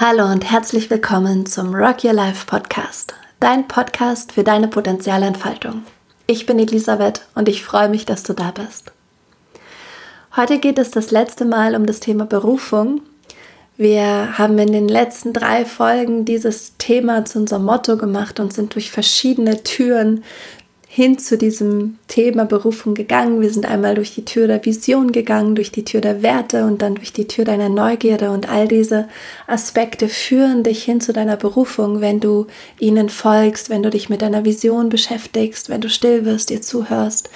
[0.00, 5.82] Hallo und herzlich willkommen zum Rock Your Life Podcast, dein Podcast für deine Potenzialentfaltung.
[6.28, 8.92] Ich bin Elisabeth und ich freue mich, dass du da bist.
[10.36, 13.00] Heute geht es das letzte Mal um das Thema Berufung.
[13.76, 18.76] Wir haben in den letzten drei Folgen dieses Thema zu unserem Motto gemacht und sind
[18.76, 20.22] durch verschiedene Türen
[20.98, 23.40] hin zu diesem Thema Berufung gegangen.
[23.40, 26.82] Wir sind einmal durch die Tür der Vision gegangen, durch die Tür der Werte und
[26.82, 29.06] dann durch die Tür deiner Neugierde und all diese
[29.46, 32.48] Aspekte führen dich hin zu deiner Berufung, wenn du
[32.80, 37.30] ihnen folgst, wenn du dich mit deiner Vision beschäftigst, wenn du still wirst, dir zuhörst,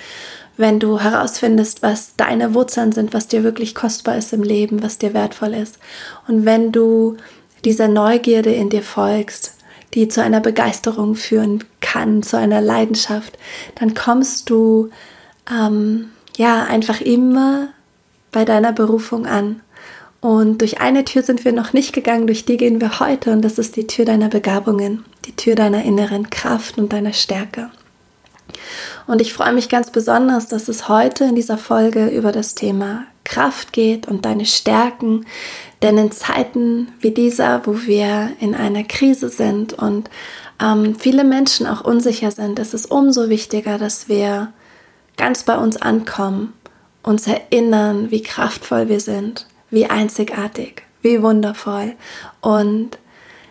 [0.56, 4.98] wenn du herausfindest, was deine Wurzeln sind, was dir wirklich kostbar ist im Leben, was
[4.98, 5.78] dir wertvoll ist
[6.26, 7.16] und wenn du
[7.64, 9.54] dieser Neugierde in dir folgst,
[9.94, 13.38] die zu einer Begeisterung führen kann, zu einer Leidenschaft,
[13.74, 14.90] dann kommst du
[15.50, 17.68] ähm, ja einfach immer
[18.30, 19.60] bei deiner Berufung an.
[20.20, 23.42] Und durch eine Tür sind wir noch nicht gegangen, durch die gehen wir heute und
[23.42, 27.70] das ist die Tür deiner Begabungen, die Tür deiner inneren Kraft und deiner Stärke.
[29.06, 33.04] Und ich freue mich ganz besonders, dass es heute in dieser Folge über das Thema
[33.24, 35.26] Kraft geht und deine Stärken,
[35.82, 40.08] denn in Zeiten wie dieser, wo wir in einer Krise sind und
[40.62, 44.52] ähm, viele Menschen auch unsicher sind, ist es umso wichtiger, dass wir
[45.16, 46.52] ganz bei uns ankommen,
[47.02, 51.94] uns erinnern, wie kraftvoll wir sind, wie einzigartig, wie wundervoll.
[52.40, 52.98] Und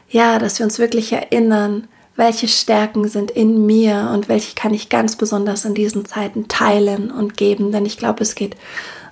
[0.09, 4.89] ja, dass wir uns wirklich erinnern, welche Stärken sind in mir und welche kann ich
[4.89, 8.55] ganz besonders in diesen Zeiten teilen und geben, denn ich glaube, es geht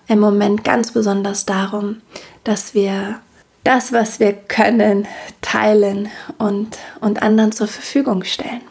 [0.09, 2.01] im Moment ganz besonders darum,
[2.43, 3.21] dass wir
[3.63, 5.07] das, was wir können,
[5.41, 8.61] teilen und, und anderen zur Verfügung stellen.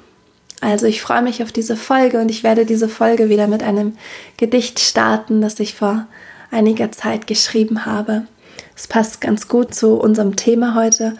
[0.60, 3.96] Also ich freue mich auf diese Folge und ich werde diese Folge wieder mit einem
[4.36, 6.06] Gedicht starten, das ich vor
[6.50, 8.26] einiger Zeit geschrieben habe.
[8.74, 11.16] Es passt ganz gut zu unserem Thema heute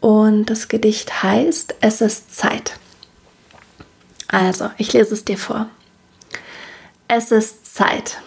[0.00, 2.72] und das Gedicht heißt Es ist Zeit.
[4.26, 5.68] Also, ich lese es dir vor.
[7.06, 8.18] Es ist Zeit.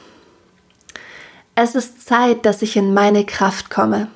[1.56, 4.08] Es ist Zeit, dass ich in meine Kraft komme.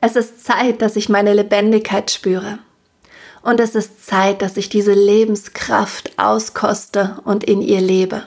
[0.00, 2.58] Es ist Zeit, dass ich meine Lebendigkeit spüre.
[3.42, 8.24] Und es ist Zeit, dass ich diese Lebenskraft auskoste und in ihr lebe.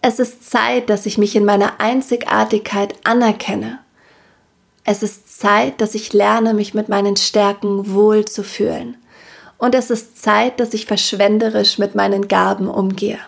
[0.00, 3.80] Es ist Zeit, dass ich mich in meiner Einzigartigkeit anerkenne.
[4.84, 8.96] Es ist Zeit, dass ich lerne, mich mit meinen Stärken wohl zu fühlen.
[9.58, 13.18] Und es ist Zeit, dass ich verschwenderisch mit meinen Gaben umgehe.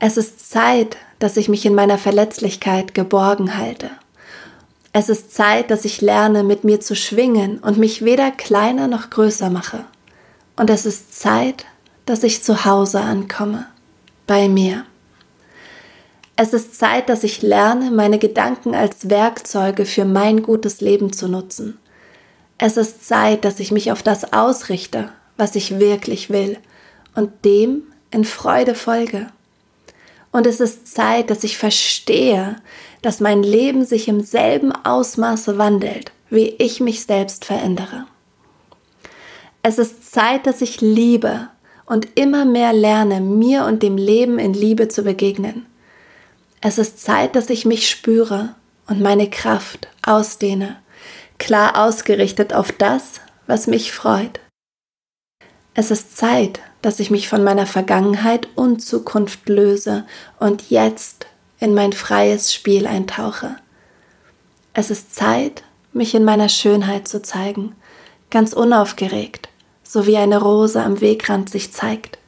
[0.00, 3.90] Es ist Zeit, dass ich mich in meiner Verletzlichkeit geborgen halte.
[4.92, 9.10] Es ist Zeit, dass ich lerne, mit mir zu schwingen und mich weder kleiner noch
[9.10, 9.84] größer mache.
[10.56, 11.64] Und es ist Zeit,
[12.06, 13.66] dass ich zu Hause ankomme,
[14.26, 14.84] bei mir.
[16.34, 21.28] Es ist Zeit, dass ich lerne, meine Gedanken als Werkzeuge für mein gutes Leben zu
[21.28, 21.78] nutzen.
[22.58, 26.58] Es ist Zeit, dass ich mich auf das ausrichte, was ich wirklich will
[27.14, 29.26] und dem in Freude folge.
[30.32, 32.56] Und es ist Zeit, dass ich verstehe,
[33.02, 38.06] dass mein Leben sich im selben Ausmaße wandelt, wie ich mich selbst verändere.
[39.62, 41.48] Es ist Zeit, dass ich liebe
[41.84, 45.66] und immer mehr lerne, mir und dem Leben in Liebe zu begegnen.
[46.60, 48.54] Es ist Zeit, dass ich mich spüre
[48.86, 50.76] und meine Kraft ausdehne,
[51.38, 54.40] klar ausgerichtet auf das, was mich freut.
[55.74, 60.06] Es ist Zeit, dass ich mich von meiner Vergangenheit und Zukunft löse
[60.38, 61.26] und jetzt
[61.58, 63.56] in mein freies Spiel eintauche.
[64.72, 67.74] Es ist Zeit, mich in meiner Schönheit zu zeigen,
[68.30, 69.48] ganz unaufgeregt,
[69.82, 72.18] so wie eine Rose am Wegrand sich zeigt.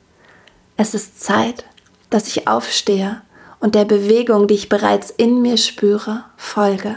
[0.76, 1.64] Es ist Zeit,
[2.10, 3.22] dass ich aufstehe
[3.60, 6.96] und der Bewegung, die ich bereits in mir spüre, folge.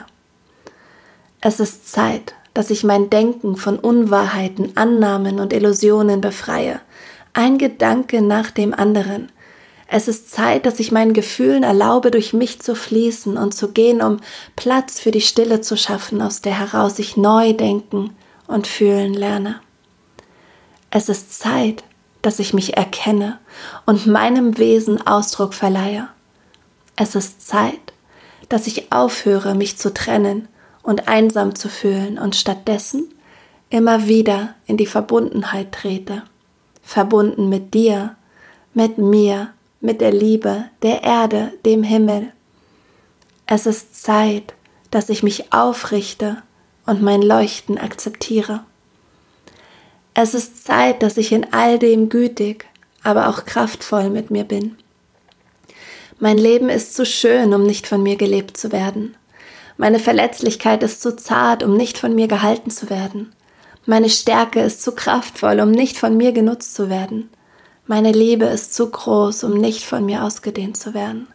[1.40, 6.82] Es ist Zeit, dass ich mein Denken von Unwahrheiten, Annahmen und Illusionen befreie,
[7.36, 9.32] ein Gedanke nach dem anderen.
[9.88, 14.02] Es ist Zeit, dass ich meinen Gefühlen erlaube, durch mich zu fließen und zu gehen,
[14.02, 14.18] um
[14.56, 18.16] Platz für die Stille zu schaffen, aus der heraus ich neu denken
[18.48, 19.60] und fühlen lerne.
[20.90, 21.84] Es ist Zeit,
[22.22, 23.38] dass ich mich erkenne
[23.86, 26.08] und meinem Wesen Ausdruck verleihe.
[26.96, 27.94] Es ist Zeit,
[28.50, 30.48] dass ich aufhöre, mich zu trennen
[30.82, 33.14] und einsam zu fühlen und stattdessen
[33.70, 36.24] immer wieder in die Verbundenheit trete
[36.86, 38.16] verbunden mit dir,
[38.74, 39.50] mit mir,
[39.82, 42.32] mit der Liebe, der Erde, dem Himmel.
[43.48, 44.54] Es ist Zeit,
[44.92, 46.44] dass ich mich aufrichte
[46.86, 48.64] und mein Leuchten akzeptiere.
[50.14, 52.66] Es ist Zeit, dass ich in all dem gütig,
[53.04, 54.78] aber auch kraftvoll mit mir bin.
[56.20, 59.18] Mein Leben ist zu schön, um nicht von mir gelebt zu werden.
[59.78, 63.34] Meine Verletzlichkeit ist zu zart, um nicht von mir gehalten zu werden.
[63.86, 67.30] Meine Stärke ist zu kraftvoll, um nicht von mir genutzt zu werden.
[67.88, 71.28] Meine Liebe ist zu groß, um nicht von mir ausgedehnt zu werden.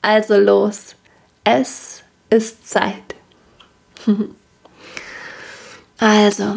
[0.00, 0.94] Also los,
[1.42, 3.16] es ist Zeit.
[5.98, 6.56] also,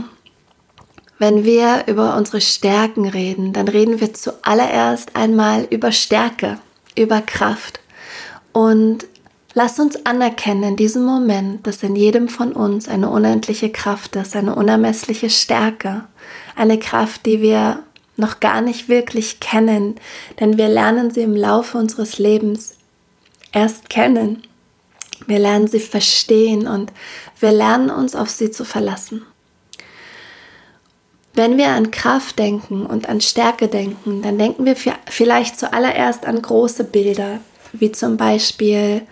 [1.17, 6.59] wenn wir über unsere Stärken reden, dann reden wir zuallererst einmal über Stärke,
[6.95, 7.79] über Kraft.
[8.53, 9.07] Und
[9.53, 14.35] lass uns anerkennen in diesem Moment, dass in jedem von uns eine unendliche Kraft ist,
[14.35, 16.05] eine unermessliche Stärke,
[16.55, 17.83] eine Kraft, die wir
[18.17, 19.95] noch gar nicht wirklich kennen,
[20.39, 22.75] denn wir lernen sie im Laufe unseres Lebens
[23.51, 24.43] erst kennen.
[25.27, 26.91] Wir lernen sie verstehen und
[27.39, 29.25] wir lernen uns auf sie zu verlassen.
[31.33, 34.75] Wenn wir an Kraft denken und an Stärke denken, dann denken wir
[35.09, 37.39] vielleicht zuallererst an große Bilder,
[37.71, 39.03] wie zum Beispiel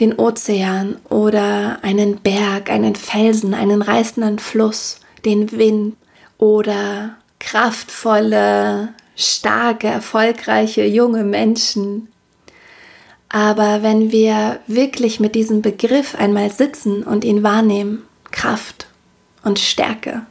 [0.00, 5.96] den Ozean oder einen Berg, einen Felsen, einen reißenden Fluss, den Wind
[6.38, 12.08] oder kraftvolle, starke, erfolgreiche junge Menschen.
[13.28, 18.86] Aber wenn wir wirklich mit diesem Begriff einmal sitzen und ihn wahrnehmen, Kraft
[19.42, 20.22] und Stärke,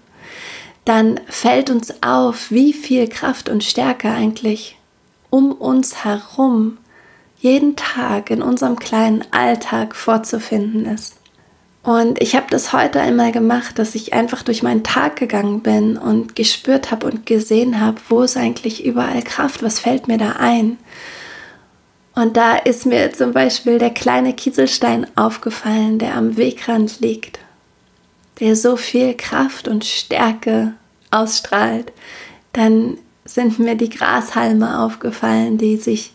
[0.85, 4.77] dann fällt uns auf, wie viel Kraft und Stärke eigentlich
[5.29, 6.77] um uns herum
[7.43, 11.17] jeden Tag in unserem kleinen Alltag vorzufinden ist.
[11.83, 15.97] Und ich habe das heute einmal gemacht, dass ich einfach durch meinen Tag gegangen bin
[15.97, 20.37] und gespürt habe und gesehen habe, wo ist eigentlich überall Kraft, was fällt mir da
[20.39, 20.77] ein.
[22.15, 27.39] Und da ist mir zum Beispiel der kleine Kieselstein aufgefallen, der am Wegrand liegt
[28.39, 30.73] der so viel Kraft und Stärke
[31.11, 31.91] ausstrahlt,
[32.51, 36.11] dann sind mir die Grashalme aufgefallen, die sich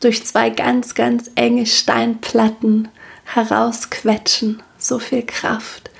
[0.00, 2.88] durch zwei ganz, ganz enge Steinplatten
[3.24, 4.62] herausquetschen.
[4.78, 5.90] So viel Kraft.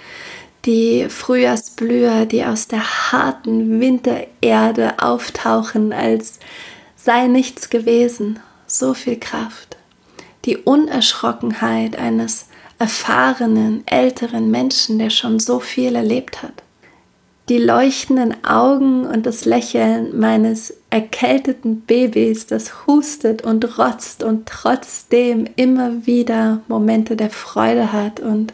[0.65, 6.39] Die Frühjahrsblüher, die aus der harten Wintererde auftauchen, als
[6.97, 8.41] sei nichts gewesen.
[8.67, 9.77] So viel Kraft.
[10.45, 12.47] Die Unerschrockenheit eines
[12.79, 16.63] erfahrenen, älteren Menschen, der schon so viel erlebt hat.
[17.51, 25.49] Die leuchtenden Augen und das Lächeln meines erkälteten Babys, das hustet und rotzt und trotzdem
[25.57, 28.53] immer wieder Momente der Freude hat und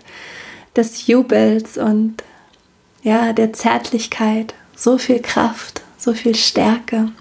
[0.74, 2.24] des Jubels und
[3.02, 7.12] ja, der Zärtlichkeit, so viel Kraft, so viel Stärke.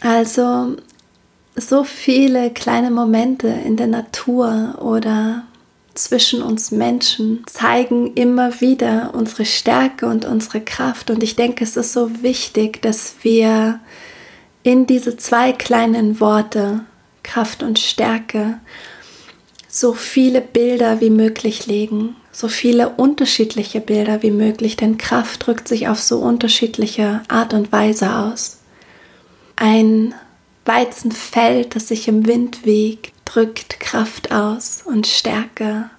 [0.00, 0.76] Also
[1.56, 5.42] so viele kleine Momente in der Natur oder
[5.98, 11.10] zwischen uns Menschen zeigen immer wieder unsere Stärke und unsere Kraft.
[11.10, 13.80] Und ich denke, es ist so wichtig, dass wir
[14.62, 16.80] in diese zwei kleinen Worte,
[17.22, 18.58] Kraft und Stärke,
[19.68, 25.68] so viele Bilder wie möglich legen, so viele unterschiedliche Bilder wie möglich, denn Kraft drückt
[25.68, 28.60] sich auf so unterschiedliche Art und Weise aus.
[29.56, 30.14] Ein
[30.64, 35.90] Weizenfeld, das sich im Wind wiegt, drückt Kraft aus und Stärke,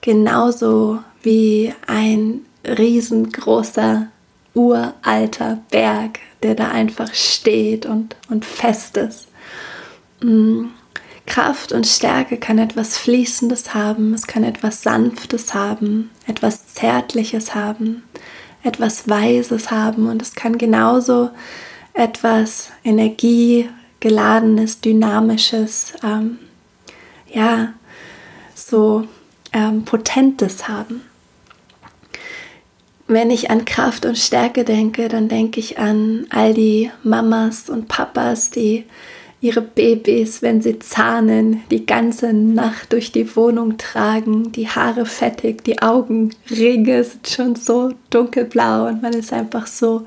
[0.00, 4.08] genauso wie ein riesengroßer,
[4.54, 9.28] uralter Berg, der da einfach steht und, und fest ist.
[10.20, 10.66] Mm,
[11.26, 18.02] Kraft und Stärke kann etwas Fließendes haben, es kann etwas Sanftes haben, etwas Zärtliches haben,
[18.62, 21.30] etwas Weises haben und es kann genauso
[21.92, 23.68] etwas Energie,
[24.00, 26.38] geladenes, dynamisches, ähm,
[27.32, 27.72] ja,
[28.54, 29.06] so
[29.52, 31.02] ähm, potentes haben.
[33.08, 37.86] Wenn ich an Kraft und Stärke denke, dann denke ich an all die Mamas und
[37.86, 38.84] Papas, die
[39.40, 45.62] ihre Babys, wenn sie zahnen, die ganze Nacht durch die Wohnung tragen, die Haare fettig,
[45.62, 50.04] die Augenringe sind schon so dunkelblau und man ist einfach so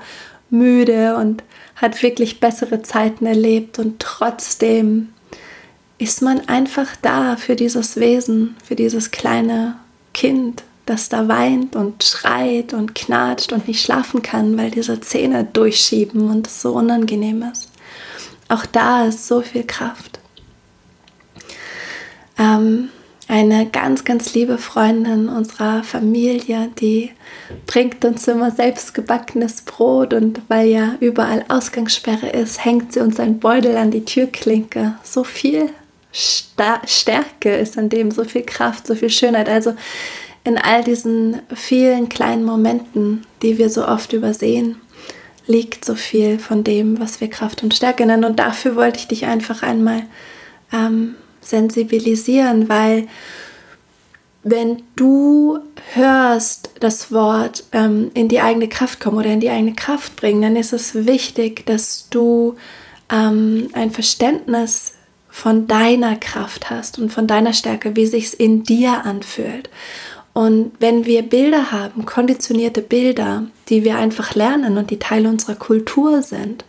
[0.50, 1.42] müde und
[1.76, 5.08] hat wirklich bessere Zeiten erlebt und trotzdem
[6.00, 9.76] ist man einfach da für dieses Wesen, für dieses kleine
[10.14, 15.44] Kind, das da weint und schreit und knatscht und nicht schlafen kann, weil diese Zähne
[15.44, 17.68] durchschieben und es so unangenehm ist.
[18.48, 20.18] Auch da ist so viel Kraft.
[22.38, 22.88] Ähm,
[23.28, 27.10] eine ganz, ganz liebe Freundin unserer Familie, die
[27.66, 33.38] bringt uns immer selbstgebackenes Brot und weil ja überall Ausgangssperre ist, hängt sie uns ein
[33.38, 34.94] Beutel an die Türklinke.
[35.04, 35.70] So viel
[36.12, 39.48] Stärke ist an dem, so viel Kraft, so viel Schönheit.
[39.48, 39.74] Also
[40.44, 44.76] in all diesen vielen kleinen Momenten, die wir so oft übersehen,
[45.46, 48.24] liegt so viel von dem, was wir Kraft und Stärke nennen.
[48.24, 50.02] Und dafür wollte ich dich einfach einmal
[50.72, 53.08] ähm, sensibilisieren, weil
[54.42, 55.58] wenn du
[55.92, 60.40] hörst das Wort ähm, in die eigene Kraft kommen oder in die eigene Kraft bringen,
[60.40, 62.56] dann ist es wichtig, dass du
[63.10, 64.94] ähm, ein Verständnis
[65.30, 69.70] von deiner Kraft hast und von deiner Stärke, wie sich es in dir anfühlt.
[70.32, 75.56] Und wenn wir Bilder haben, konditionierte Bilder, die wir einfach lernen und die Teil unserer
[75.56, 76.64] Kultur sind,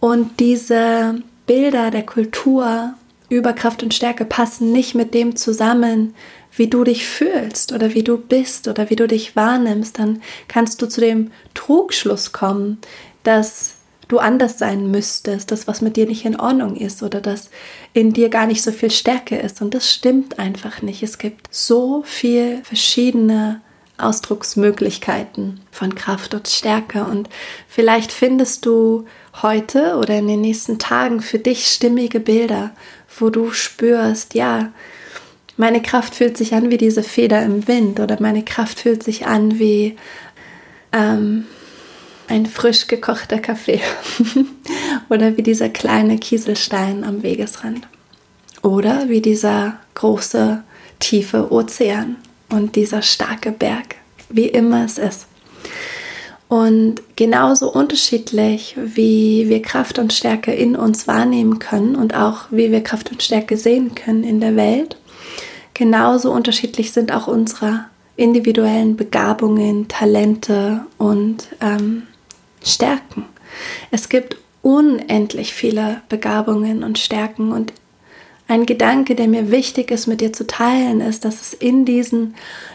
[0.00, 2.94] und diese Bilder der Kultur
[3.28, 6.14] über Kraft und Stärke passen nicht mit dem zusammen,
[6.54, 10.80] wie du dich fühlst oder wie du bist oder wie du dich wahrnimmst, dann kannst
[10.80, 12.78] du zu dem Trugschluss kommen,
[13.24, 13.75] dass
[14.08, 17.50] du anders sein müsstest, dass was mit dir nicht in Ordnung ist oder dass
[17.92, 19.60] in dir gar nicht so viel Stärke ist.
[19.60, 21.02] Und das stimmt einfach nicht.
[21.02, 23.60] Es gibt so viel verschiedene
[23.98, 27.04] Ausdrucksmöglichkeiten von Kraft und Stärke.
[27.04, 27.28] Und
[27.68, 29.06] vielleicht findest du
[29.42, 32.72] heute oder in den nächsten Tagen für dich stimmige Bilder,
[33.18, 34.72] wo du spürst, ja,
[35.56, 39.26] meine Kraft fühlt sich an wie diese Feder im Wind oder meine Kraft fühlt sich
[39.26, 39.96] an wie
[40.92, 41.46] ähm,
[42.28, 43.80] ein frisch gekochter Kaffee
[45.08, 47.86] oder wie dieser kleine Kieselstein am Wegesrand
[48.62, 50.62] oder wie dieser große,
[50.98, 52.16] tiefe Ozean
[52.48, 53.96] und dieser starke Berg,
[54.28, 55.26] wie immer es ist.
[56.48, 62.70] Und genauso unterschiedlich, wie wir Kraft und Stärke in uns wahrnehmen können und auch wie
[62.70, 64.96] wir Kraft und Stärke sehen können in der Welt,
[65.74, 72.04] genauso unterschiedlich sind auch unsere individuellen Begabungen, Talente und ähm,
[72.62, 73.26] Stärken.
[73.90, 77.72] Es gibt unendlich viele Begabungen und Stärken und
[78.48, 82.34] ein Gedanke, der mir wichtig ist, mit dir zu teilen, ist, dass es in diesen,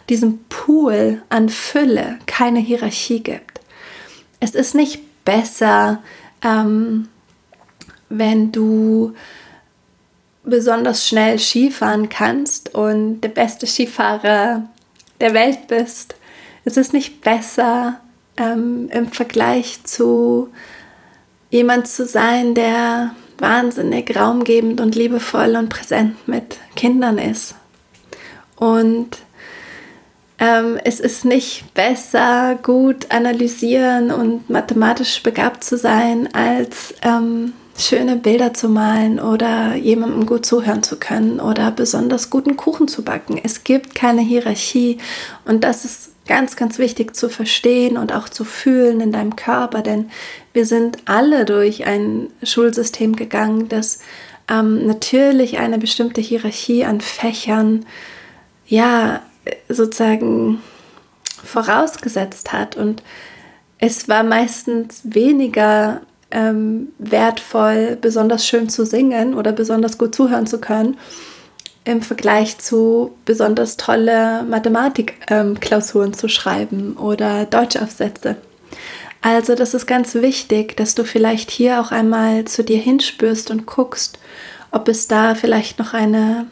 [0.09, 3.61] diesem Pool an Fülle keine Hierarchie gibt.
[4.41, 6.01] Es ist nicht besser,
[6.43, 7.07] ähm,
[8.09, 9.13] wenn du
[10.43, 14.67] besonders schnell Skifahren kannst und der beste Skifahrer
[15.21, 16.15] der Welt bist.
[16.65, 18.01] Es ist nicht besser
[18.41, 20.49] ähm, im Vergleich zu
[21.49, 27.55] jemand zu sein, der wahnsinnig raumgebend und liebevoll und präsent mit Kindern ist.
[28.55, 29.17] Und
[30.39, 38.15] ähm, es ist nicht besser, gut analysieren und mathematisch begabt zu sein, als ähm, schöne
[38.15, 43.39] Bilder zu malen oder jemandem gut zuhören zu können oder besonders guten Kuchen zu backen.
[43.43, 44.99] Es gibt keine Hierarchie
[45.45, 49.81] und das ist ganz, ganz wichtig zu verstehen und auch zu fühlen in deinem Körper,
[49.81, 50.09] denn
[50.53, 53.99] wir sind alle durch ein Schulsystem gegangen, das
[54.49, 57.85] ähm, natürlich eine bestimmte Hierarchie an Fächern,
[58.65, 59.23] ja,
[59.67, 60.61] sozusagen
[61.43, 62.77] vorausgesetzt hat.
[62.77, 63.03] Und
[63.77, 65.99] es war meistens weniger
[66.31, 70.95] ähm, wertvoll, besonders schön zu singen oder besonders gut zuhören zu können,
[71.83, 78.37] im Vergleich zu besonders tolle Mathematikklausuren ähm, zu schreiben oder Deutschaufsätze.
[79.21, 83.65] Also das ist ganz wichtig, dass du vielleicht hier auch einmal zu dir hinspürst und
[83.65, 84.19] guckst,
[84.71, 86.47] ob es da vielleicht noch eine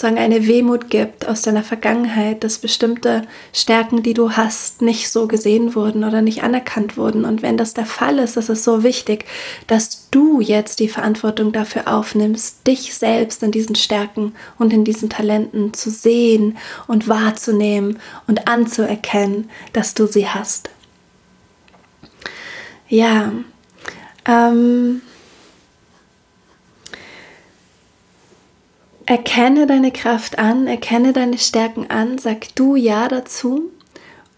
[0.00, 3.20] sozusagen eine Wehmut gibt aus deiner Vergangenheit, dass bestimmte
[3.52, 7.26] Stärken, die du hast, nicht so gesehen wurden oder nicht anerkannt wurden.
[7.26, 9.26] Und wenn das der Fall ist, ist es so wichtig,
[9.66, 15.10] dass du jetzt die Verantwortung dafür aufnimmst, dich selbst in diesen Stärken und in diesen
[15.10, 20.70] Talenten zu sehen und wahrzunehmen und anzuerkennen, dass du sie hast.
[22.88, 23.32] Ja,
[24.24, 25.02] ähm,
[29.10, 33.72] Erkenne deine Kraft an, erkenne deine Stärken an, sag du Ja dazu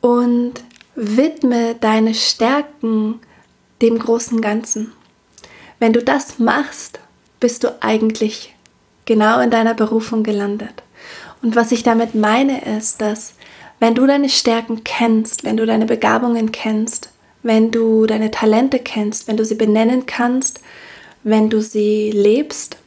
[0.00, 0.54] und
[0.94, 3.20] widme deine Stärken
[3.82, 4.94] dem großen Ganzen.
[5.78, 7.00] Wenn du das machst,
[7.38, 8.54] bist du eigentlich
[9.04, 10.82] genau in deiner Berufung gelandet.
[11.42, 13.34] Und was ich damit meine, ist, dass
[13.78, 17.10] wenn du deine Stärken kennst, wenn du deine Begabungen kennst,
[17.42, 20.60] wenn du deine Talente kennst, wenn du sie benennen kannst,
[21.24, 22.78] wenn du sie lebst,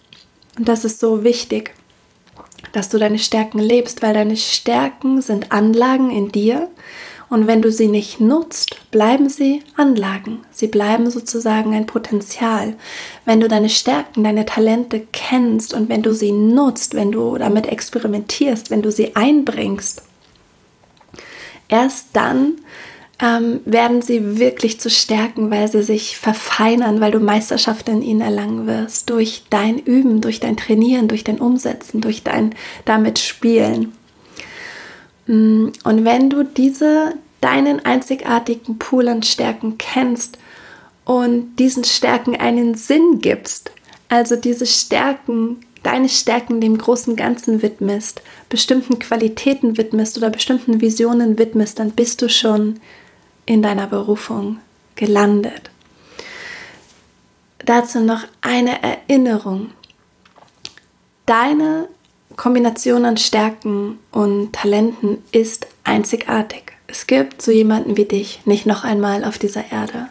[0.58, 1.74] und das ist so wichtig,
[2.72, 6.70] dass du deine Stärken lebst, weil deine Stärken sind Anlagen in dir.
[7.28, 10.42] Und wenn du sie nicht nutzt, bleiben sie Anlagen.
[10.52, 12.76] Sie bleiben sozusagen ein Potenzial.
[13.26, 17.66] Wenn du deine Stärken, deine Talente kennst und wenn du sie nutzt, wenn du damit
[17.66, 20.04] experimentierst, wenn du sie einbringst,
[21.68, 22.60] erst dann
[23.20, 28.22] ähm, werden sie wirklich zu stärken, weil sie sich verfeinern, weil du Meisterschaft in ihnen
[28.22, 33.94] erlangen wirst, durch dein Üben, durch dein Trainieren, durch dein Umsetzen, durch dein damit Spielen.
[35.28, 40.38] Mm, und wenn du diese, deinen einzigartigen Pool an Stärken kennst
[41.06, 43.72] und diesen Stärken einen Sinn gibst,
[44.10, 51.38] also diese Stärken deine Stärken dem großen Ganzen widmest, bestimmten Qualitäten widmest oder bestimmten Visionen
[51.38, 52.80] widmest, dann bist du schon
[53.46, 54.60] in deiner Berufung
[54.96, 55.70] gelandet.
[57.60, 59.72] Dazu noch eine Erinnerung.
[61.26, 61.88] Deine
[62.36, 66.76] Kombination an Stärken und Talenten ist einzigartig.
[66.88, 70.08] Es gibt so jemanden wie dich nicht noch einmal auf dieser Erde.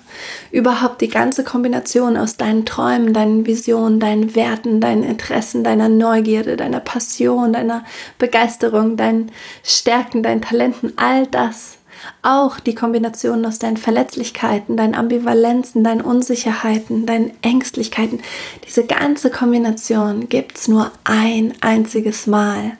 [0.51, 6.57] Überhaupt die ganze Kombination aus deinen Träumen, deinen Visionen, deinen Werten, deinen Interessen, deiner Neugierde,
[6.57, 7.85] deiner Passion, deiner
[8.19, 9.31] Begeisterung, deinen
[9.63, 11.74] Stärken, deinen Talenten, all das
[12.23, 18.21] auch die Kombination aus deinen Verletzlichkeiten, deinen Ambivalenzen, deinen Unsicherheiten, deinen Ängstlichkeiten,
[18.67, 22.77] diese ganze Kombination gibt es nur ein einziges Mal.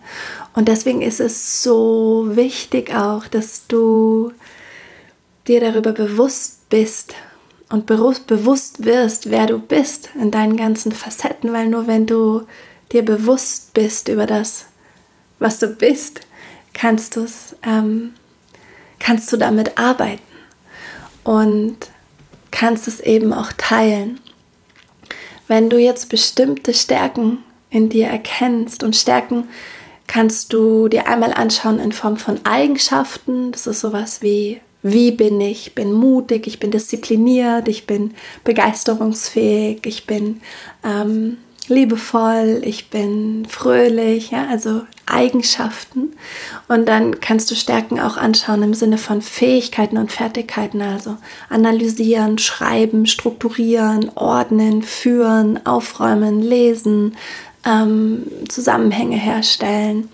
[0.55, 4.33] Und deswegen ist es so wichtig auch, dass du
[5.47, 7.15] dir darüber bewusst bist
[7.71, 12.43] und bewusst wirst, wer du bist in deinen ganzen Facetten, weil nur wenn du
[12.93, 14.67] dir bewusst bist über das,
[15.39, 16.21] was du bist,
[16.73, 18.15] kannst du es ähm,
[19.05, 20.23] kannst du damit arbeiten
[21.25, 21.77] und
[22.51, 24.19] kannst es eben auch teilen.
[25.47, 29.49] Wenn du jetzt bestimmte Stärken in dir erkennst und Stärken
[30.07, 35.41] kannst du dir einmal anschauen in Form von Eigenschaften, das ist sowas wie wie bin
[35.41, 35.69] ich?
[35.69, 40.41] Ich bin mutig, ich bin diszipliniert, ich bin begeisterungsfähig, ich bin
[40.83, 46.13] ähm, liebevoll, ich bin fröhlich, ja, also Eigenschaften.
[46.69, 51.17] Und dann kannst du Stärken auch anschauen im Sinne von Fähigkeiten und Fertigkeiten, also
[51.49, 57.17] analysieren, schreiben, strukturieren, ordnen, führen, aufräumen, lesen,
[57.67, 60.09] ähm, Zusammenhänge herstellen.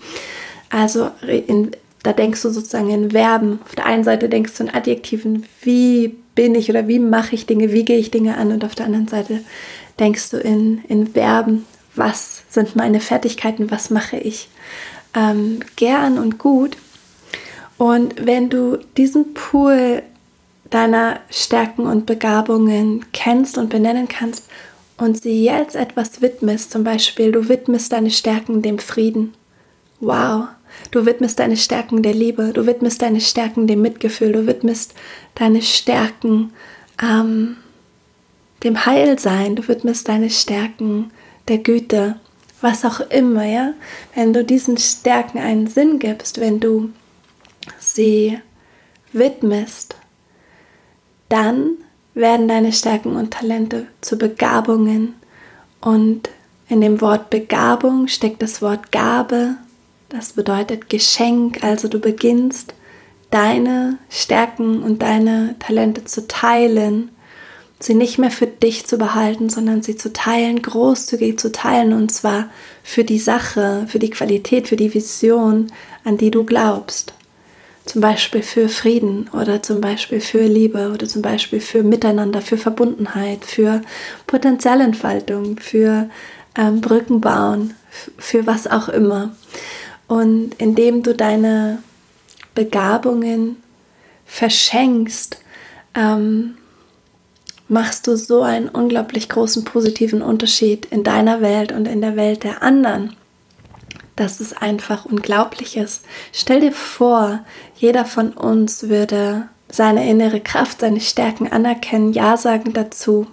[0.69, 1.71] Also in,
[2.03, 3.59] da denkst du sozusagen in Verben.
[3.65, 7.45] Auf der einen Seite denkst du in Adjektiven, wie bin ich oder wie mache ich
[7.45, 9.41] Dinge, wie gehe ich Dinge an und auf der anderen Seite
[10.01, 11.65] denkst du in, in Verben,
[11.95, 14.49] was sind meine Fertigkeiten, was mache ich
[15.15, 16.75] ähm, gern und gut.
[17.77, 20.03] Und wenn du diesen Pool
[20.69, 24.45] deiner Stärken und Begabungen kennst und benennen kannst
[24.97, 29.33] und sie jetzt etwas widmest, zum Beispiel du widmest deine Stärken dem Frieden.
[29.99, 30.45] Wow,
[30.89, 34.93] du widmest deine Stärken der Liebe, du widmest deine Stärken dem Mitgefühl, du widmest
[35.35, 36.53] deine Stärken
[37.01, 37.57] ähm,
[38.63, 41.11] dem Heilsein, du widmest deine Stärken
[41.47, 42.19] der Güte,
[42.61, 43.73] was auch immer, ja.
[44.13, 46.89] Wenn du diesen Stärken einen Sinn gibst, wenn du
[47.79, 48.39] sie
[49.13, 49.95] widmest,
[51.29, 51.71] dann
[52.13, 55.15] werden deine Stärken und Talente zu Begabungen.
[55.79, 56.29] Und
[56.67, 59.55] in dem Wort Begabung steckt das Wort Gabe.
[60.09, 61.63] Das bedeutet Geschenk.
[61.63, 62.73] Also du beginnst
[63.31, 67.09] deine Stärken und deine Talente zu teilen
[67.83, 72.11] sie nicht mehr für dich zu behalten, sondern sie zu teilen, großzügig zu teilen und
[72.11, 72.49] zwar
[72.83, 75.71] für die Sache, für die Qualität, für die Vision,
[76.03, 77.13] an die du glaubst.
[77.85, 82.57] Zum Beispiel für Frieden oder zum Beispiel für Liebe oder zum Beispiel für Miteinander, für
[82.57, 83.81] Verbundenheit, für
[84.27, 86.09] Potenzialentfaltung, für
[86.55, 87.73] ähm, Brücken bauen,
[88.17, 89.35] für was auch immer.
[90.07, 91.81] Und indem du deine
[92.53, 93.55] Begabungen
[94.25, 95.39] verschenkst,
[95.95, 96.55] ähm,
[97.71, 102.43] machst du so einen unglaublich großen positiven Unterschied in deiner Welt und in der Welt
[102.43, 103.15] der anderen,
[104.17, 106.03] dass es einfach unglaublich ist.
[106.33, 107.39] Stell dir vor,
[107.77, 113.27] jeder von uns würde seine innere Kraft, seine Stärken anerkennen, Ja sagen dazu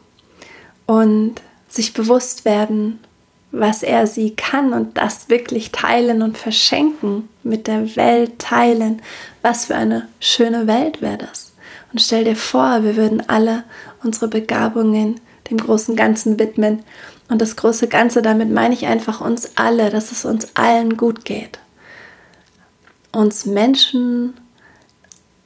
[0.86, 3.00] und sich bewusst werden,
[3.50, 9.02] was er sie kann und das wirklich teilen und verschenken, mit der Welt teilen.
[9.42, 11.47] Was für eine schöne Welt wäre das.
[11.92, 13.64] Und stell dir vor, wir würden alle
[14.02, 15.20] unsere Begabungen
[15.50, 16.82] dem großen Ganzen widmen.
[17.28, 21.24] Und das große Ganze, damit meine ich einfach uns alle, dass es uns allen gut
[21.24, 21.58] geht.
[23.12, 24.34] Uns Menschen,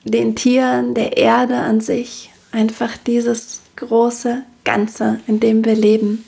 [0.05, 6.25] den Tieren, der Erde an sich, einfach dieses große Ganze, in dem wir leben.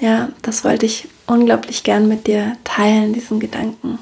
[0.00, 3.98] Ja, das wollte ich unglaublich gern mit dir teilen, diesen Gedanken.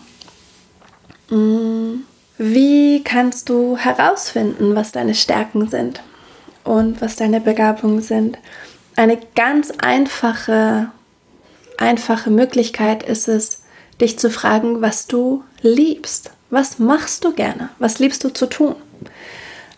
[1.28, 2.04] Mmh.
[2.42, 6.00] Wie kannst du herausfinden, was deine Stärken sind
[6.64, 8.38] und was deine Begabungen sind?
[8.96, 10.90] Eine ganz einfache,
[11.76, 13.60] einfache Möglichkeit ist es,
[14.00, 16.30] dich zu fragen, was du liebst.
[16.48, 17.68] Was machst du gerne?
[17.78, 18.74] Was liebst du zu tun?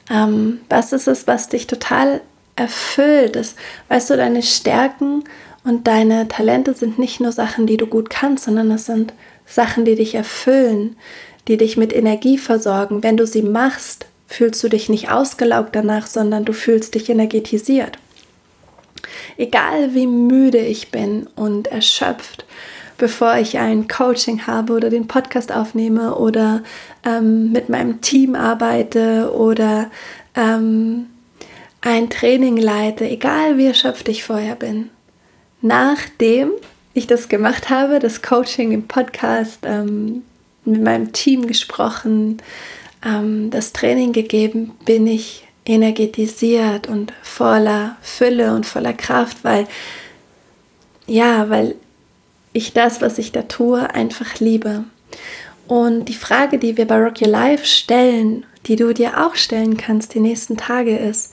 [0.09, 2.21] Ähm, was ist es, was dich total
[2.55, 3.35] erfüllt?
[3.35, 3.57] Ist,
[3.89, 5.25] weißt du, deine Stärken
[5.65, 9.15] und deine Talente sind nicht nur Sachen, die du gut kannst, sondern es sind
[9.47, 10.95] Sachen, die dich erfüllen,
[11.49, 13.03] die dich mit Energie versorgen.
[13.03, 17.99] Wenn du sie machst, fühlst du dich nicht ausgelaugt danach, sondern du fühlst dich energetisiert.
[19.37, 22.45] Egal wie müde ich bin und erschöpft,
[22.99, 26.63] bevor ich ein Coaching habe oder den Podcast aufnehme oder
[27.05, 29.91] ähm, mit meinem Team arbeite oder
[30.35, 31.07] ähm,
[31.81, 34.91] ein Training leite, egal wie erschöpft ich vorher bin.
[35.61, 36.53] Nachdem
[36.95, 40.23] ich das gemacht habe, das Coaching im Podcast, ähm,
[40.65, 42.39] mit meinem Team gesprochen,
[43.05, 49.67] ähm, das Training gegeben, bin ich energetisiert und voller Fülle und voller Kraft, weil
[51.07, 51.75] ja, weil
[52.53, 54.85] ich das, was ich da tue, einfach liebe.
[55.69, 59.77] Und die Frage, die wir bei Rock Your Life stellen, die du dir auch stellen
[59.77, 61.33] kannst die nächsten Tage ist,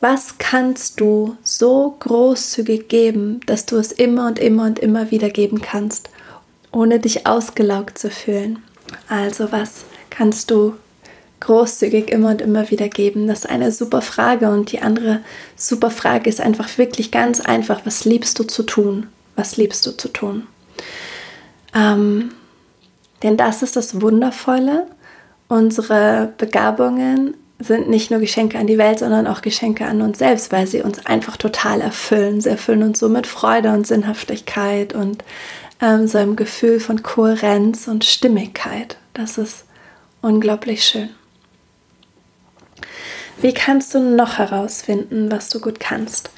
[0.00, 5.30] was kannst du so großzügig geben, dass du es immer und immer und immer wieder
[5.30, 6.10] geben kannst,
[6.70, 8.62] ohne dich ausgelaugt zu fühlen?
[9.08, 10.74] Also was kannst du
[11.40, 13.26] großzügig immer und immer wieder geben?
[13.26, 14.50] Das ist eine super Frage.
[14.50, 15.20] Und die andere
[15.54, 19.06] super Frage ist einfach wirklich ganz einfach, was liebst du zu tun?
[19.36, 20.46] Was liebst du zu tun?
[21.74, 22.32] Ähm,
[23.22, 24.86] denn das ist das Wundervolle.
[25.48, 30.52] Unsere Begabungen sind nicht nur Geschenke an die Welt, sondern auch Geschenke an uns selbst,
[30.52, 32.40] weil sie uns einfach total erfüllen.
[32.40, 35.24] Sie erfüllen uns so mit Freude und Sinnhaftigkeit und
[35.80, 38.96] ähm, so einem Gefühl von Kohärenz und Stimmigkeit.
[39.14, 39.64] Das ist
[40.22, 41.10] unglaublich schön.
[43.40, 46.30] Wie kannst du noch herausfinden, was du gut kannst?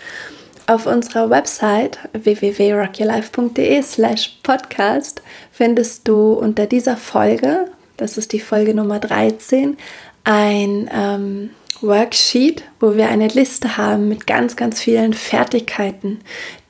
[0.66, 5.22] Auf unserer Website www.rockylife.de slash podcast
[5.52, 9.78] findest du unter dieser Folge, das ist die Folge Nummer 13,
[10.24, 16.20] ein ähm, Worksheet, wo wir eine Liste haben mit ganz, ganz vielen Fertigkeiten,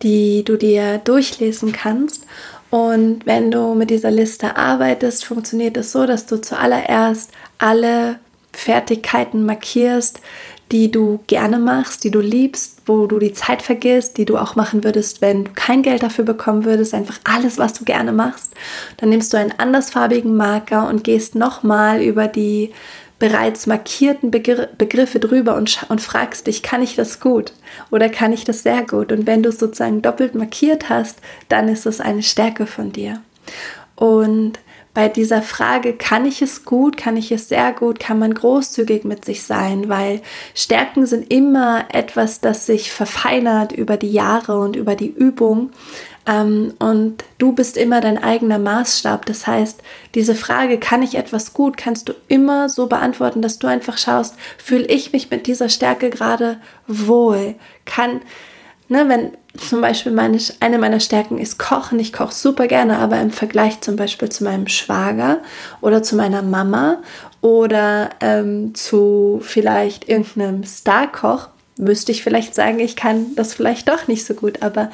[0.03, 2.25] die du dir durchlesen kannst.
[2.71, 8.19] Und wenn du mit dieser Liste arbeitest, funktioniert es so, dass du zuallererst alle
[8.53, 10.21] Fertigkeiten markierst,
[10.71, 14.55] die du gerne machst, die du liebst, wo du die Zeit vergisst, die du auch
[14.55, 18.53] machen würdest, wenn du kein Geld dafür bekommen würdest, einfach alles, was du gerne machst.
[18.99, 22.73] Dann nimmst du einen andersfarbigen Marker und gehst nochmal über die
[23.19, 27.53] bereits markierten Begr Begriffe drüber und, und fragst dich, kann ich das gut
[27.91, 29.13] oder kann ich das sehr gut?
[29.13, 33.21] Und wenn du es sozusagen doppelt markiert hast, dann ist es eine Stärke von dir.
[33.97, 34.59] Und
[34.99, 39.05] bei dieser Frage, kann ich es gut, kann ich es sehr gut, kann man großzügig
[39.05, 40.23] mit sich sein, weil
[40.57, 45.71] Stärken sind immer etwas, das sich verfeinert über die Jahre und über die Übung.
[46.27, 49.25] Ähm, und du bist immer dein eigener Maßstab.
[49.25, 49.85] Das heißt,
[50.17, 54.35] diese Frage, kann ich etwas gut, kannst du immer so beantworten, dass du einfach schaust,
[54.57, 57.55] fühle ich mich mit dieser Stärke gerade wohl?
[57.85, 58.21] Kann,
[58.89, 63.21] ne, wenn zum Beispiel meine, eine meiner Stärken ist Kochen, ich koche super gerne, aber
[63.21, 65.39] im Vergleich zum Beispiel zu meinem Schwager
[65.81, 66.99] oder zu meiner Mama
[67.41, 74.09] oder ähm, zu vielleicht irgendeinem Starkoch, müsste ich vielleicht sagen, ich kann das vielleicht doch
[74.09, 74.91] nicht so gut, aber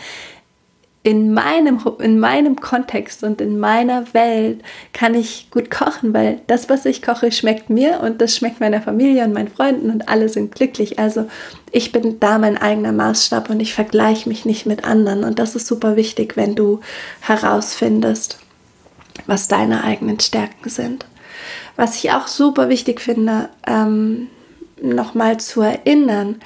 [1.05, 4.62] in meinem, in meinem Kontext und in meiner Welt
[4.95, 8.81] kann ich gut kochen, weil das, was ich koche, schmeckt mir und das schmeckt meiner
[8.81, 10.99] Familie und meinen Freunden und alle sind glücklich.
[10.99, 11.29] Also
[11.71, 15.25] ich bin da mein eigener Maßstab und ich vergleiche mich nicht mit anderen.
[15.25, 16.81] Und das ist super wichtig, wenn du
[17.21, 18.38] herausfindest,
[19.27, 21.05] was deine eigenen Stärken sind.
[21.77, 24.29] Was ich auch super wichtig finde, ähm,
[24.81, 26.37] nochmal zu erinnern,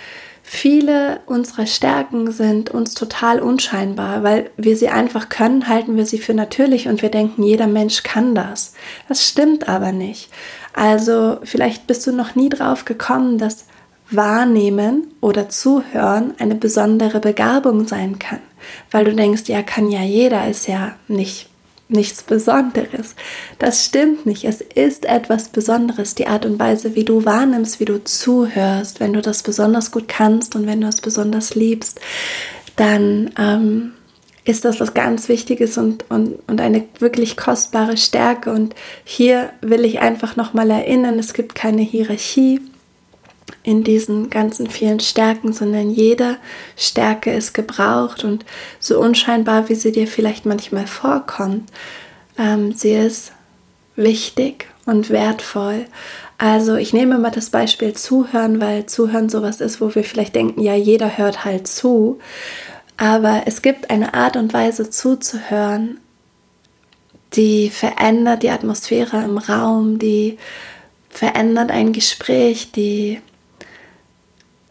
[0.51, 6.17] Viele unserer Stärken sind uns total unscheinbar, weil wir sie einfach können, halten wir sie
[6.17, 8.73] für natürlich und wir denken, jeder Mensch kann das.
[9.09, 10.31] Das stimmt aber nicht.
[10.73, 13.67] Also vielleicht bist du noch nie drauf gekommen, dass
[14.11, 18.41] Wahrnehmen oder Zuhören eine besondere Begabung sein kann,
[18.91, 21.51] weil du denkst, ja, kann ja jeder, ist ja nicht
[21.88, 23.14] nichts Besonderes.
[23.59, 24.44] Das stimmt nicht.
[24.44, 29.01] Es ist etwas Besonderes, die Art und Weise, wie du wahrnimmst, wie du zuhörst.
[29.01, 32.01] Wenn du das besonders gut kannst und wenn du es besonders liebst,
[32.77, 33.92] dann ähm,
[34.44, 38.51] ist das was ganz Wichtiges und, und, und eine wirklich kostbare Stärke.
[38.51, 38.74] Und
[39.05, 42.61] hier will ich einfach nochmal erinnern, es gibt keine Hierarchie
[43.68, 46.38] in diesen ganzen vielen Stärken, sondern jede
[46.74, 48.46] Stärke ist gebraucht und
[48.81, 51.70] so unscheinbar, wie sie dir vielleicht manchmal vorkommt,
[52.38, 53.33] ähm, sie ist
[53.94, 55.85] wichtig und wertvoll.
[56.38, 60.62] Also ich nehme mal das Beispiel Zuhören, weil Zuhören sowas ist, wo wir vielleicht denken,
[60.62, 62.20] ja, jeder hört halt zu.
[62.96, 66.00] Aber es gibt eine Art und Weise zuzuhören,
[67.35, 70.38] die verändert die Atmosphäre im Raum, die
[71.11, 73.20] verändert ein Gespräch, die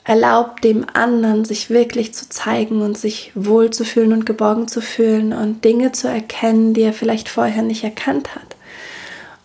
[0.08, 4.80] erlaubt dem anderen, sich wirklich zu zeigen und sich wohl zu fühlen und geborgen zu
[4.80, 8.56] fühlen und Dinge zu erkennen, die er vielleicht vorher nicht erkannt hat.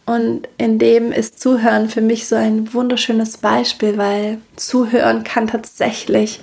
[0.06, 6.38] Und in dem ist Zuhören für mich so ein wunderschönes Beispiel, weil Zuhören kann tatsächlich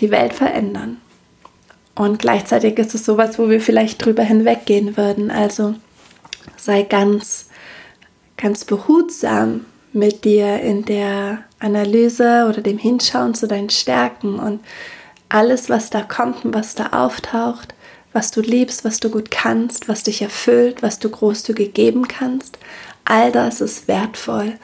[0.00, 0.98] die Welt verändern.
[1.94, 5.30] Und gleichzeitig ist es sowas, wo wir vielleicht drüber hinweggehen würden.
[5.30, 5.74] Also
[6.58, 7.48] sei ganz,
[8.36, 14.60] ganz behutsam mit dir in der Analyse oder dem Hinschauen zu deinen Stärken und
[15.28, 17.74] alles, was da kommt und was da auftaucht,
[18.12, 22.58] was du liebst, was du gut kannst, was dich erfüllt, was du großzügig geben kannst,
[23.04, 24.54] all das ist wertvoll.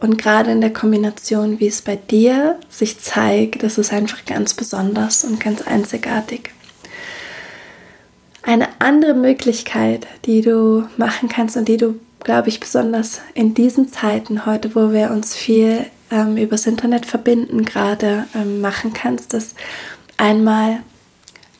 [0.00, 4.54] Und gerade in der Kombination, wie es bei dir sich zeigt, das ist einfach ganz
[4.54, 6.50] besonders und ganz einzigartig.
[8.42, 13.88] Eine andere Möglichkeit, die du machen kannst und die du, glaube ich, besonders in diesen
[13.88, 19.56] Zeiten heute, wo wir uns viel ähm, übers Internet verbinden, gerade ähm, machen kannst, ist
[20.16, 20.80] einmal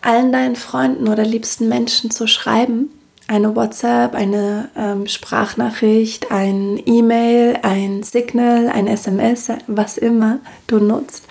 [0.01, 2.91] allen deinen Freunden oder liebsten Menschen zu schreiben.
[3.27, 11.27] Eine WhatsApp, eine ähm, Sprachnachricht, ein E-Mail, ein Signal, ein SMS, was immer du nutzt.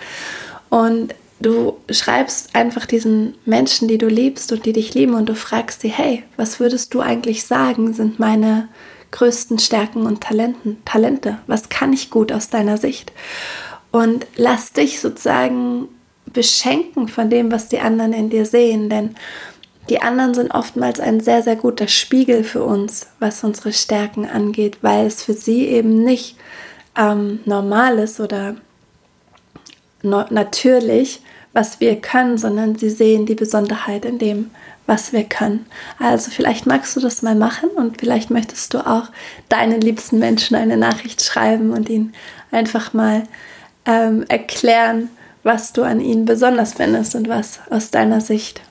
[0.70, 5.36] Und du schreibst einfach diesen Menschen, die du liebst und die dich lieben und du
[5.36, 8.70] fragst sie, hey, was würdest du eigentlich sagen, sind meine
[9.14, 11.38] größten Stärken und Talenten, Talente?
[11.48, 13.14] Was kann ich gut aus deiner Sicht?
[13.92, 15.88] Und lass dich sozusagen
[16.26, 19.16] beschenken von dem, was die anderen in dir sehen, denn
[19.90, 24.78] die anderen sind oftmals ein sehr, sehr guter Spiegel für uns, was unsere Stärken angeht,
[24.82, 26.38] weil es für sie eben nicht
[26.98, 28.56] ähm, normal ist oder
[30.02, 31.22] no natürlich,
[31.52, 34.52] was wir können, sondern sie sehen die Besonderheit in dem,
[34.86, 35.66] was wir können.
[36.00, 39.06] Also vielleicht magst du das mal machen und vielleicht möchtest du auch
[39.50, 42.14] deinen liebsten Menschen eine Nachricht schreiben und ihnen
[42.52, 43.24] einfach mal
[43.86, 45.10] ähm, erklären,
[45.44, 48.62] was du an ihnen besonders findest und was aus deiner Sicht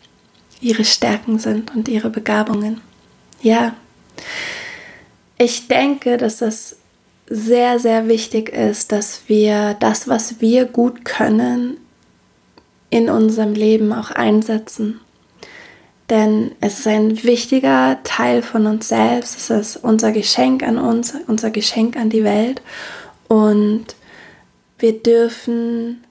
[0.60, 2.80] ihre Stärken sind und ihre Begabungen.
[3.42, 3.74] Ja,
[5.38, 6.76] ich denke, dass es
[7.28, 11.78] sehr, sehr wichtig ist, dass wir das, was wir gut können,
[12.90, 15.00] in unserem Leben auch einsetzen.
[16.12, 21.14] Denn es ist ein wichtiger Teil von uns selbst, es ist unser Geschenk an uns,
[21.26, 22.62] unser Geschenk an die Welt.
[23.26, 23.96] Und
[24.78, 26.04] wir dürfen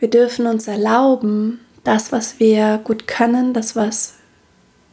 [0.00, 4.14] wir dürfen uns erlauben, das, was wir gut können, das, was,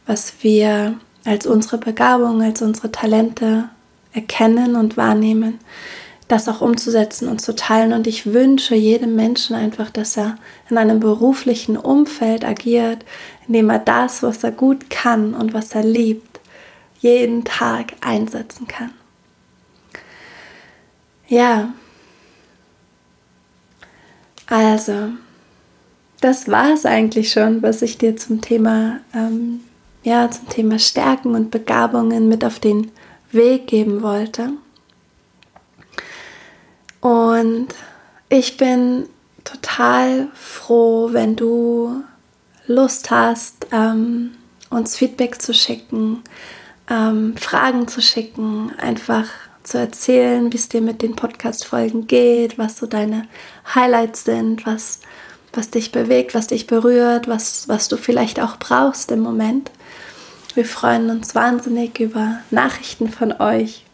[0.06, 3.70] was wir als unsere Begabung, als unsere Talente
[4.12, 5.58] erkennen und wahrnehmen,
[6.28, 7.92] das auch umzusetzen und zu teilen.
[7.92, 10.36] Und ich wünsche jedem Menschen einfach, dass er
[10.68, 13.04] in einem beruflichen Umfeld agiert,
[13.46, 16.40] in dem er das, was er gut kann und was er liebt,
[17.00, 18.90] jeden Tag einsetzen kann.
[21.28, 21.72] Ja,
[24.46, 25.10] also,
[26.20, 29.60] das war es eigentlich schon, was ich dir zum Thema, ähm,
[30.04, 32.90] ja, zum Thema Stärken und Begabungen mit auf den
[33.30, 34.52] Weg geben wollte.
[37.00, 37.68] Und
[38.28, 39.08] ich bin
[39.44, 42.02] total froh, wenn du
[42.66, 44.32] Lust hast, ähm,
[44.70, 46.22] uns Feedback zu schicken,
[46.90, 49.26] ähm, Fragen zu schicken, einfach
[49.62, 53.26] zu erzählen, wie es dir mit den Podcast-Folgen geht, was so deine
[53.74, 55.00] Highlights sind, was,
[55.52, 59.70] was dich bewegt, was dich berührt, was, was du vielleicht auch brauchst im Moment.
[60.54, 63.84] Wir freuen uns wahnsinnig über Nachrichten von euch.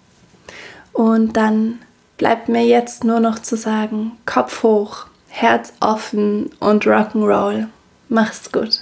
[0.93, 1.81] Und dann
[2.17, 7.67] bleibt mir jetzt nur noch zu sagen, Kopf hoch, Herz offen und Rock'n'Roll.
[8.09, 8.81] Mach's gut.